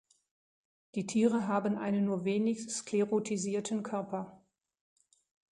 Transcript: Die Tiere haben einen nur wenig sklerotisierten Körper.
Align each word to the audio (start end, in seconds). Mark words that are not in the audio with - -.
Die 0.95 1.05
Tiere 1.05 1.45
haben 1.47 1.77
einen 1.77 2.05
nur 2.05 2.25
wenig 2.25 2.67
sklerotisierten 2.71 3.83
Körper. 3.83 4.41